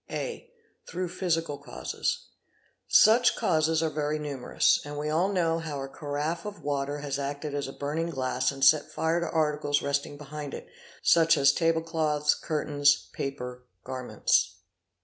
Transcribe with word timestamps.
A. 0.09 0.51
Through 0.89 1.09
physical 1.09 1.59
causes. 1.59 2.29
Such 2.87 3.35
causes 3.35 3.83
are 3.83 3.89
very 3.91 4.17
numerous; 4.17 4.81
we 4.83 5.09
all 5.11 5.31
know 5.31 5.59
how 5.59 5.79
a 5.83 5.87
carafe 5.87 6.43
of 6.43 6.63
water 6.63 7.01
has 7.01 7.19
acted 7.19 7.53
as 7.53 7.67
a 7.67 7.71
burning 7.73 8.09
glass 8.09 8.51
and 8.51 8.65
set 8.65 8.91
fire 8.91 9.19
to 9.19 9.29
articles 9.29 9.83
resting 9.83 10.17
behind 10.17 10.55
it, 10.55 10.65
such 11.03 11.37
as 11.37 11.53
table 11.53 11.83
cloths, 11.83 12.33
curtains, 12.33 13.11
paper, 13.13 13.67
garments. 13.83 14.61